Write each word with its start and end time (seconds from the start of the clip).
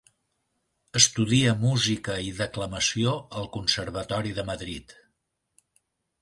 Estudia 0.99 1.51
Música 1.63 2.15
i 2.29 2.31
Declamació 2.39 3.13
al 3.43 3.47
Conservatori 3.59 4.33
de 4.41 4.47
Madrid. 4.49 4.97